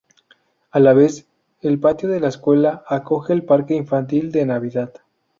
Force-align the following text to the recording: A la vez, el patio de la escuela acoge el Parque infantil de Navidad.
A 0.71 0.79
la 0.79 0.93
vez, 0.95 1.27
el 1.61 1.79
patio 1.79 2.09
de 2.09 2.19
la 2.19 2.29
escuela 2.29 2.83
acoge 2.87 3.33
el 3.33 3.45
Parque 3.45 3.75
infantil 3.75 4.31
de 4.31 4.47
Navidad. 4.47 4.95